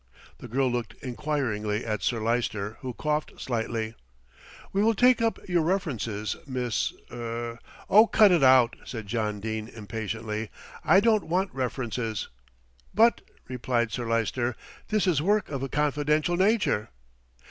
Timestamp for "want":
11.27-11.53